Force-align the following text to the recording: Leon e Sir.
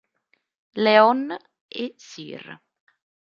Leon 0.83 1.21
e 1.69 1.85
Sir. 1.95 2.41